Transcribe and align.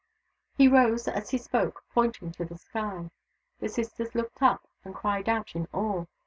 He 0.57 0.67
rose, 0.67 1.07
as 1.07 1.29
he 1.29 1.37
spoke, 1.37 1.83
pointing 1.93 2.31
to 2.31 2.43
the 2.43 2.57
sky. 2.57 3.11
The 3.59 3.69
sisters 3.69 4.15
looked 4.15 4.41
up, 4.41 4.67
and 4.83 4.95
cried 4.95 5.29
out 5.29 5.55
in 5.55 5.67
awe. 5.73 6.05